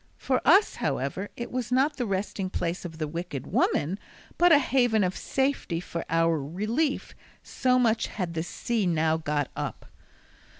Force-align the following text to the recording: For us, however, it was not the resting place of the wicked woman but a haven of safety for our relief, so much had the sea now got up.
For 0.17 0.41
us, 0.43 0.77
however, 0.77 1.29
it 1.37 1.51
was 1.51 1.71
not 1.71 1.97
the 1.97 2.07
resting 2.07 2.49
place 2.49 2.85
of 2.85 2.97
the 2.97 3.07
wicked 3.07 3.45
woman 3.45 3.99
but 4.39 4.51
a 4.51 4.57
haven 4.57 5.03
of 5.03 5.15
safety 5.15 5.79
for 5.79 6.03
our 6.09 6.41
relief, 6.43 7.13
so 7.43 7.77
much 7.77 8.07
had 8.07 8.33
the 8.33 8.41
sea 8.41 8.87
now 8.87 9.17
got 9.17 9.51
up. 9.55 9.85